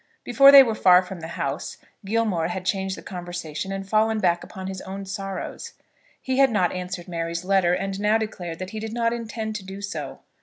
Before 0.23 0.51
they 0.51 0.63
were 0.63 0.73
far 0.73 1.03
from 1.03 1.19
the 1.19 1.27
house 1.37 1.77
Gilmore 2.03 2.47
had 2.47 2.65
changed 2.65 2.97
the 2.97 3.03
conversation 3.03 3.71
and 3.71 3.87
fallen 3.87 4.17
back 4.19 4.43
upon 4.43 4.65
his 4.65 4.81
own 4.81 5.05
sorrows. 5.05 5.73
He 6.19 6.39
had 6.39 6.49
not 6.49 6.73
answered 6.73 7.07
Mary's 7.07 7.45
letter, 7.45 7.75
and 7.75 7.99
now 7.99 8.17
declared 8.17 8.57
that 8.57 8.71
he 8.71 8.79
did 8.79 8.93
not 8.93 9.13
intend 9.13 9.55
to 9.57 9.63
do 9.63 9.79
so. 9.79 10.21